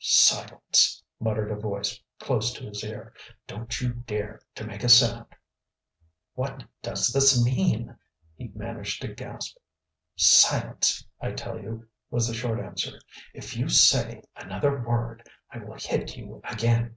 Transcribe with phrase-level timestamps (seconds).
[0.00, 3.12] "Silence!" muttered a voice close to his ear.
[3.48, 5.26] "Don't you dare to make a sound!"
[6.34, 7.96] "What does this mean"
[8.36, 9.56] he managed to gasp.
[10.14, 13.00] "Silence, I tell you!" was the short answer.
[13.34, 16.94] "If you say another word, I will hit you again!"